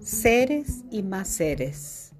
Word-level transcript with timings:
seres 0.00 0.84
y 0.90 1.02
más 1.02 1.28
seres. 1.28 2.12